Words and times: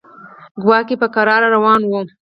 کواګې 0.61 0.95
په 1.01 1.07
کراره 1.13 1.47
روان 1.55 1.81
و. 1.83 1.91